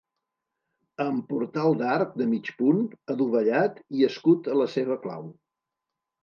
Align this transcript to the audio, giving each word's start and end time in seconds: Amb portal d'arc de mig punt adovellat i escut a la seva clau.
Amb 1.03 1.27
portal 1.33 1.77
d'arc 1.81 2.15
de 2.21 2.27
mig 2.31 2.49
punt 2.61 2.79
adovellat 3.17 3.79
i 3.99 4.09
escut 4.09 4.51
a 4.55 4.57
la 4.63 4.69
seva 4.79 4.99
clau. 5.07 5.29